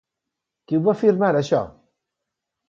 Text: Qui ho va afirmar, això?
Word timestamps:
Qui 0.71 0.77
ho 0.77 0.79
va 0.87 0.95
afirmar, 0.99 1.29
això? 1.43 1.61